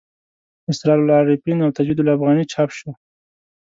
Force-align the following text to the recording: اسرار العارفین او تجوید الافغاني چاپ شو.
اسرار 0.71 0.99
العارفین 1.05 1.57
او 1.63 1.69
تجوید 1.77 1.99
الافغاني 2.01 2.43
چاپ 2.53 2.69
شو. 2.77 2.89